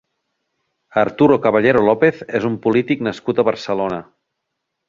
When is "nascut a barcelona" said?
3.09-4.05